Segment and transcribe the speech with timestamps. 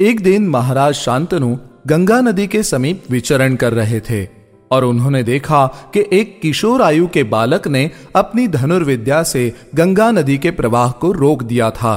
[0.00, 4.28] एक दिन महाराज शांतनु गंगा नदी के समीप विचरण कर रहे थे
[4.70, 10.38] और उन्होंने देखा कि एक किशोर आयु के बालक ने अपनी धनुर्विद्या से गंगा नदी
[10.38, 11.94] के प्रवाह को रोक दिया था।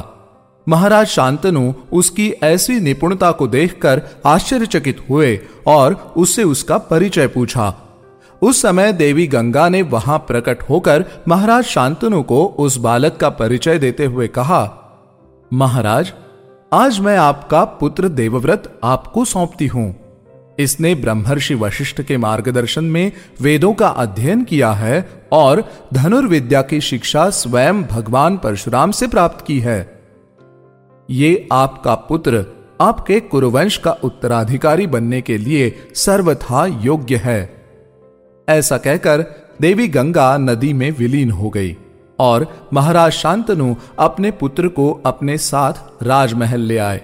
[0.70, 7.74] महाराज शांतनु उसकी ऐसी निपुणता को देखकर आश्चर्यचकित हुए और उससे उसका परिचय पूछा।
[8.42, 13.80] उस समय देवी गंगा ने वहाँ प्रकट होकर महाराज शांतनु को उस बालक का परिचय
[13.80, 14.76] देते हुए कहा,
[15.54, 16.14] महाराज
[16.74, 19.96] आज मैं आपका पुत्र देवव्रत आपको सौंपती हूँ।
[20.60, 25.64] इसने ब्रह्मर्षि वशिष्ठ के मार्गदर्शन में वेदों का अध्ययन किया है और
[25.94, 30.00] धनुर्विद्या की शिक्षा स्वयं भगवान परशुराम से प्राप्त की है।
[31.10, 32.46] ये आपका पुत्र
[32.82, 37.66] आपके कुरुवंश का उत्तराधिकारी बनने के लिए सर्वथा योग्य है।
[38.50, 39.26] ऐसा कहकर
[39.62, 41.78] देवी गंगा नदी में विलीन हो गई।
[42.20, 47.02] और महाराज शांतनु अपने पुत्र को अपने साथ राजमहल ले आए।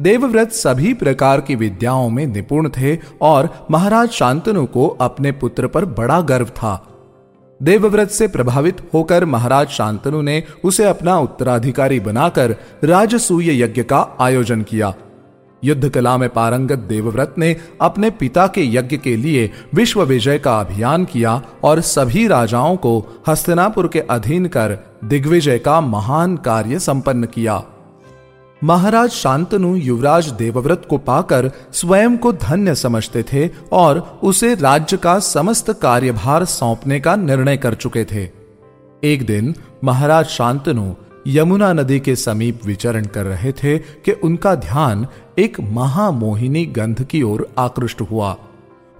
[0.00, 5.84] देवव्रत सभी प्रकार की विद्याओं में निपुण थे और महाराज शांतनु को अपने पुत्र पर
[5.84, 6.86] बड़ा गर्व था।
[7.62, 14.62] देवव्रत से प्रभावित होकर महाराज शांतनु ने उसे अपना उत्तराधिकारी बनाकर राजसूय यज्ञ का आयोजन
[14.62, 14.94] किया।
[15.64, 20.60] युद्ध कला में पारंगत देवव्रत ने अपने पिता के यज्ञ के लिए विश्व विजय का
[20.60, 27.26] अभियान किया और सभी राजाओं को हस्तिनापुर के अधीन कर दिग्विजय का महान कार्य संपन्न
[27.26, 27.62] किया।
[28.64, 35.18] महाराज शांतनु युवराज देवव्रत को पाकर स्वयं को धन्य समझते थे और उसे राज्य का
[35.18, 38.28] समस्त कार्यभार सौंपने का निर्णय कर चुके थे।
[39.02, 40.92] एक दिन महाराज शांतनु
[41.30, 45.06] यमुना नदी के समीप विचरण कर रहे थे कि उनका ध्यान
[45.38, 48.36] एक महामोहिनी गंध की ओर आकृष्ट हुआ।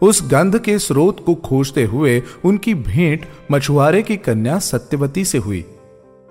[0.02, 5.64] उस गंध के स्रोत को खोजते हुए उनकी भेंट मछुआरे की कन्या सत्यवती से हुई।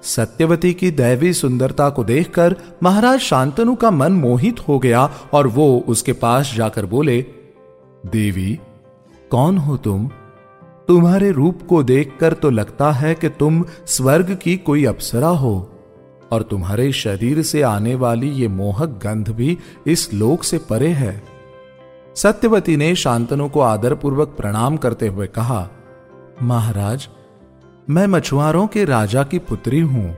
[0.04, 5.86] सत्यवती की दैवी सुंदरता को देखकर महाराज शांतनु का मन मोहित हो गया और वो
[5.88, 7.22] उसके पास जाकर बोले,
[8.06, 8.60] देवी,
[9.32, 10.08] कौन हो तुम?
[10.88, 15.72] तुम्हारे रूप को देखकर तो लगता है कि तुम स्वर्ग की कोई अप्सरा हो।
[16.32, 19.58] और तुम्हारे शरीर से आने वाली ये मोहक गंध भी
[19.88, 21.22] इस लोक से परे है।
[22.16, 25.70] सत्यवती ने शांतनु को आदरपूर्वक प्रणाम करते हुए कहा,
[26.42, 27.08] महाराज,
[27.90, 30.18] मैं मछुआरों के राजा की पुत्री हूँ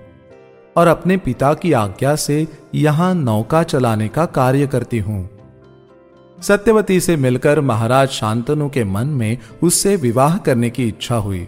[0.75, 5.29] और अपने पिता की आज्ञा से यहाँ नौका चलाने का कार्य करती हूँ।
[6.41, 11.47] सत्यवती से मिलकर महाराज शांतनु के मन में उससे विवाह करने की इच्छा हुई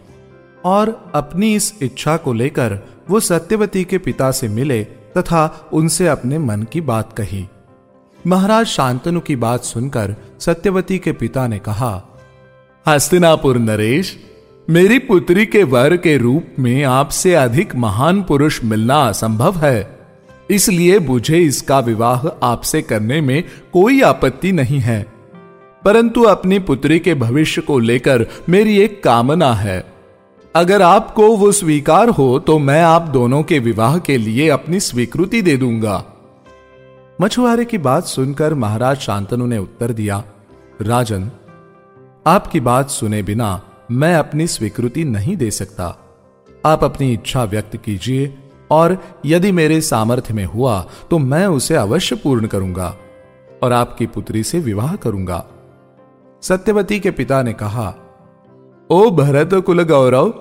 [0.65, 6.37] और अपनी इस इच्छा को लेकर वो सत्यवती के पिता से मिले तथा उनसे अपने
[6.37, 7.47] मन की बात कही।
[8.27, 12.19] महाराज शांतनु की बात सुनकर सत्यवती के पिता ने कहा,
[12.87, 14.19] हस्तिनापुर नरेश,
[14.69, 19.99] मेरी पुत्री के वर के रूप में आपसे अधिक महान पुरुष मिलना असंभव है।
[20.49, 23.43] इसलिए मुझे इसका विवाह आपसे करने में
[23.73, 25.13] कोई आपत्ति नहीं है।
[25.85, 29.92] परंतु अपनी पुत्री के भविष्य को लेकर मेरी एक कामना है।
[30.55, 35.41] अगर आपको वो स्वीकार हो तो मैं आप दोनों के विवाह के लिए अपनी स्वीकृति
[35.41, 36.03] दे दूँगा।
[37.21, 40.23] मछुआरे की बात सुनकर महाराज शांतनु ने उत्तर दिया,
[40.81, 41.29] राजन,
[42.25, 43.61] आपकी बात सुने बिना
[43.91, 45.87] मैं अपनी स्वीकृति नहीं दे सकता।
[46.65, 48.33] आप अपनी इच्छा व्यक्त कीजिए,
[48.71, 52.95] और यदि मेरे सामर्थ्य में हुआ तो मैं उसे अवश्य पूर्ण करूँगा,
[53.63, 55.43] और आपकी पुत्री से विवाह करूँगा।
[56.43, 57.93] सत्यवती के पिता ने कहा,
[58.89, 60.33] ओ भरत कुल गौरव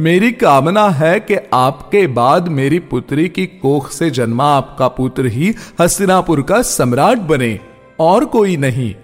[0.00, 5.54] मेरी कामना है कि आपके बाद मेरी पुत्री की कोख से जन्मा आपका पुत्र ही
[5.80, 7.60] हस्तिनापुर का सम्राट बने,
[8.00, 8.94] और कोई नहीं।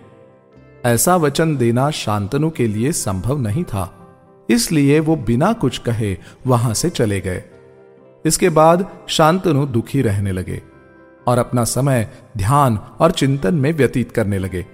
[0.84, 4.08] ऐसा वचन देना शांतनु के लिए संभव नहीं था।
[4.50, 7.44] इसलिए वो बिना कुछ कहे वहाँ से चले गए।
[8.26, 10.62] इसके बाद शांतनु दुखी रहने लगे
[11.26, 14.66] और अपना समय ध्यान और चिंतन में व्यतीत करने लगे।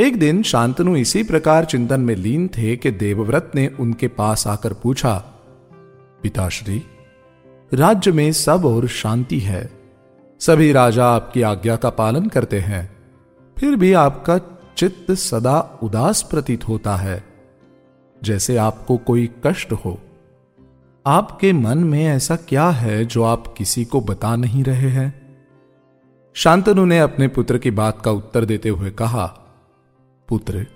[0.00, 4.72] एक दिन शांतनु इसी प्रकार चिंतन में लीन थे कि देवव्रत ने उनके पास आकर
[4.72, 5.18] पूछा,
[6.22, 6.82] पिताश्री,
[7.74, 9.72] राज्य में सब और शांति है।
[10.40, 12.96] सभी राजा आपकी आज्ञा का पालन करते हैं।
[13.58, 14.40] फिर भी आपका
[14.76, 17.24] चित्त सदा उदास प्रतीत होता है।
[18.22, 20.00] जैसे आपको कोई कष्ट हो।
[21.06, 25.38] आपके मन में ऐसा क्या है जो आप किसी को बता नहीं रहे हैं?
[26.34, 29.40] शांतनु ने अपने पुत्र की बात का उत्तर देते हुए कहा
[30.28, 30.66] पुत्र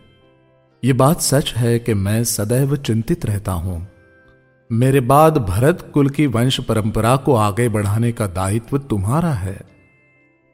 [0.84, 3.88] यह बात सच है कि मैं सदैव चिंतित रहता हूँ।
[4.72, 9.60] मेरे बाद भरत कुल की वंश परंपरा को आगे बढ़ाने का दायित्व तुम्हारा है।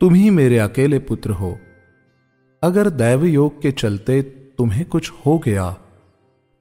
[0.01, 1.59] तुम ही मेरे अकेले पुत्र हो।
[2.63, 4.23] अगर दैव योग के चलते
[4.59, 5.77] तुम्हें कुछ हो गया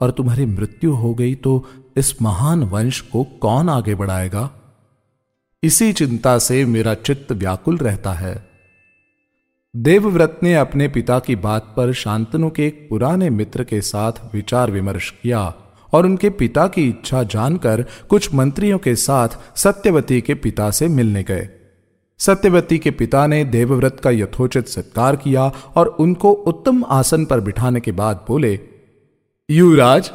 [0.01, 4.51] और तुम्हारी मृत्यु हो गई तो इस महान वंश को कौन आगे बढ़ाएगा?
[5.63, 8.52] इसी चिंता से मेरा चित्त व्याकुल रहता है।
[9.75, 14.71] देवव्रत ने अपने पिता की बात पर शांतनु के एक पुराने मित्र के साथ विचार
[14.71, 15.53] विमर्श किया
[15.93, 21.23] और उनके पिता की इच्छा जानकर कुछ मंत्रियों के साथ सत्यवती के पिता से मिलने
[21.23, 21.49] गए।
[22.19, 27.79] सत्यवती के पिता ने देवव्रत का यथोचित सत्कार किया और उनको उत्तम आसन पर बिठाने
[27.79, 28.59] के बाद बोले,
[29.49, 30.11] युवराज,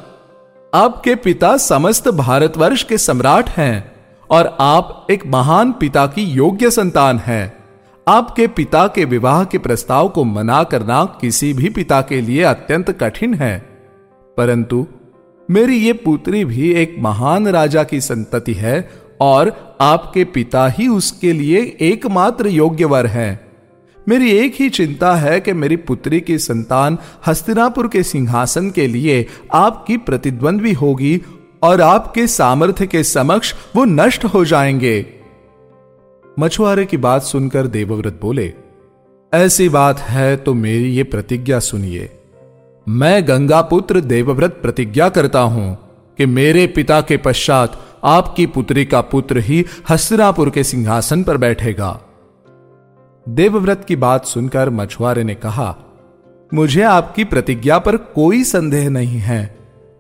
[0.75, 3.93] आपके पिता समस्त भारतवर्ष के सम्राट हैं
[4.31, 7.58] और आप एक महान पिता की योग्य संतान हैं।
[8.09, 12.91] आपके पिता के विवाह के प्रस्ताव को मना करना किसी भी पिता के लिए अत्यंत
[12.91, 13.59] कठिन है।
[14.37, 14.87] परंतु
[15.51, 18.91] मेरी ये पुत्री भी एक महान राजा की संतति है
[19.21, 23.49] और आपके पिता ही उसके लिए एकमात्र योग्य वर है।
[24.09, 29.27] मेरी एक ही चिंता है कि मेरी पुत्री की संतान हस्तिनापुर के सिंहासन के लिए
[29.55, 31.23] आपकी प्रतिद्वंद्वी होगी
[31.63, 35.18] और आपके सामर्थ्य के समक्ष वो नष्ट हो जाएँगे।
[36.39, 38.53] मछुआरे की बात सुनकर देवव्रत बोले,
[39.33, 42.11] ऐसी बात है तो मेरी ये प्रतिज्ञा सुनिए।
[42.89, 45.77] मैं गंगा पुत्र देवव्रत प्रतिज्ञा करता हूँ
[46.19, 52.01] कि मेरे पिता के पश्चात आपकी पुत्री का पुत्र ही हस्तिनापुर के सिंहासन पर बैठेगा।
[53.29, 55.77] देवव्रत की बात सुनकर मछुआरे ने कहा,
[56.55, 59.58] मुझे आपकी प्रतिज्ञा पर कोई संदेह नहीं है।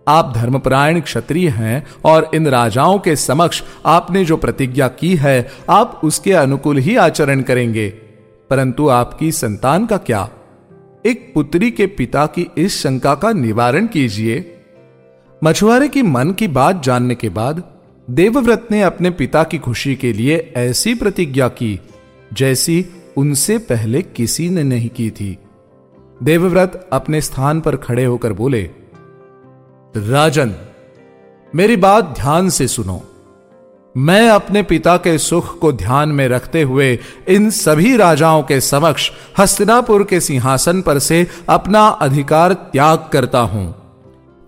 [0.08, 6.00] आप धर्मपरायण क्षत्रिय हैं और इन राजाओं के समक्ष आपने जो प्रतिज्ञा की है, आप
[6.04, 7.88] उसके अनुकूल ही आचरण करेंगे।
[8.50, 10.30] परंतु आपकी संतान का क्या?
[11.06, 14.54] एक पुत्री के पिता की इस शंका का निवारण कीजिए।
[15.44, 17.62] मछुआरे की मन की बात जानने के बाद
[18.10, 21.80] देवव्रत ने अपने पिता की खुशी के लिए ऐसी प्रतिज्ञा की,
[22.32, 25.38] जैसी उनसे पहले किसी ने नहीं की थी।
[26.22, 28.70] देवव्रत अपने स्थान पर खड़े होकर बोले
[29.94, 30.52] राजन,
[31.54, 33.00] मेरी बात ध्यान से सुनो।
[33.94, 36.98] मैं अपने पिता के सुख को ध्यान में रखते हुए
[37.28, 43.74] इन सभी राजाओं के समक्ष हस्तिनापुर के सिंहासन पर से अपना अधिकार त्याग करता हूँ।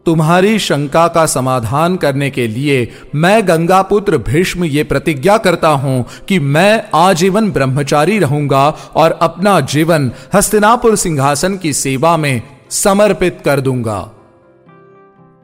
[0.07, 6.39] तुम्हारी शंका का समाधान करने के लिए मैं गंगापुत्र भीष्म ये प्रतिज्ञा करता हूँ कि
[6.39, 14.01] मैं आजीवन ब्रह्मचारी रहूँगा और अपना जीवन हस्तिनापुर सिंहासन की सेवा में समर्पित कर दूँगा।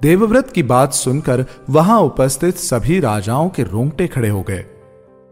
[0.03, 4.65] देवव्रत की बात सुनकर वहाँ उपस्थित सभी राजाओं के रोंगटे खड़े हो गए।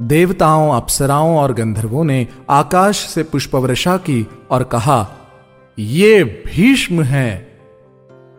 [0.02, 5.08] देवताओं, अप्सराओं और गंधर्वों ने आकाश से पुष्पवर्षा की और कहा,
[5.78, 7.58] ये भीष्म हैं।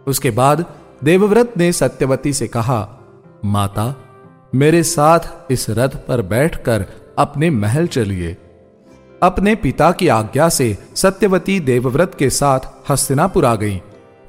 [0.08, 0.66] उसके बाद
[1.04, 3.00] देवव्रत ने सत्यवती से कहा,
[3.46, 3.96] माता,
[4.56, 5.20] मेरे साथ
[5.52, 6.86] इस रथ पर बैठकर
[7.18, 8.38] अपने महल चलिए।
[9.24, 12.60] अपने पिता की आज्ञा से सत्यवती देवव्रत के साथ
[12.92, 13.82] हस्तिनापुर आ गई।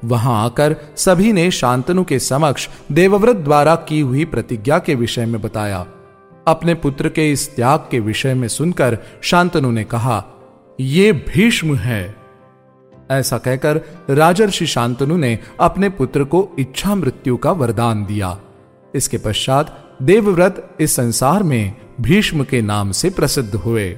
[0.05, 5.41] वहाँ आकर सभी ने शांतनु के समक्ष देवव्रत द्वारा की हुई प्रतिज्ञा के विषय में
[5.41, 5.85] बताया।
[6.47, 10.25] अपने पुत्र के इस त्याग के विषय में सुनकर शांतनु ने कहा,
[10.79, 12.15] ये भीष्म है।
[13.11, 18.39] ऐसा कहकर राजर्षि शांतनु ने अपने पुत्र को इच्छा मृत्यु का वरदान दिया।
[18.95, 23.97] इसके पश्चात देवव्रत इस संसार में भीष्म के नाम से प्रसिद्ध हुए।